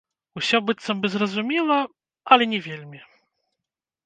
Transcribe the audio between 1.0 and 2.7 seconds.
бы зразумела, але не